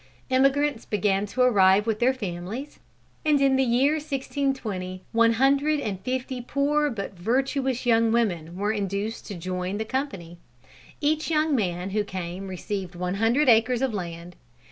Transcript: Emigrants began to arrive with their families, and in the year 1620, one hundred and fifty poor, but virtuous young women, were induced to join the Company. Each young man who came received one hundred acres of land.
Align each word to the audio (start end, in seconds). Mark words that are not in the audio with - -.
Emigrants 0.31 0.83
began 0.83 1.27
to 1.27 1.43
arrive 1.43 1.85
with 1.85 1.99
their 1.99 2.11
families, 2.11 2.79
and 3.23 3.39
in 3.39 3.55
the 3.55 3.61
year 3.61 3.97
1620, 3.97 5.03
one 5.11 5.33
hundred 5.33 5.79
and 5.79 5.99
fifty 5.99 6.41
poor, 6.41 6.89
but 6.89 7.13
virtuous 7.13 7.85
young 7.85 8.11
women, 8.11 8.55
were 8.55 8.71
induced 8.73 9.27
to 9.27 9.35
join 9.35 9.77
the 9.77 9.85
Company. 9.85 10.39
Each 11.01 11.29
young 11.29 11.53
man 11.55 11.91
who 11.91 12.03
came 12.03 12.47
received 12.47 12.95
one 12.95 13.13
hundred 13.21 13.47
acres 13.47 13.83
of 13.83 13.93
land. 13.93 14.35